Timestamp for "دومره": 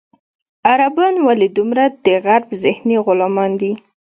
1.57-1.83